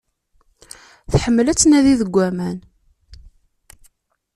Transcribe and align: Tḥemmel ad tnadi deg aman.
Tḥemmel 1.11 1.47
ad 1.47 1.57
tnadi 1.57 1.95
deg 2.01 2.15
aman. 2.27 2.57